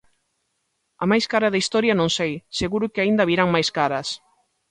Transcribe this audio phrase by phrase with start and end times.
[1.03, 4.07] A máis cara da historia non sei, seguro que aínda virán máis caras.